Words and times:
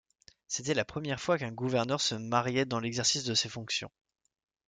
C'était 0.47 0.73
la 0.73 0.83
première 0.83 1.19
fois 1.19 1.37
qu'un 1.37 1.51
gouverneur 1.51 2.01
se 2.01 2.15
mariait 2.15 2.65
dans 2.65 2.79
l'exercice 2.79 3.23
de 3.23 3.35
ses 3.35 3.49
fonctions. 3.49 3.91